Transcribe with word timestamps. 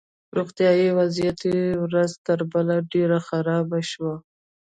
روغتیایي 0.37 0.89
وضعیت 0.99 1.39
یې 1.51 1.61
ورځ 1.83 2.11
تر 2.25 2.39
بلې 2.51 2.77
ډېر 2.93 3.11
خراب 3.27 3.67
شو 3.91 4.11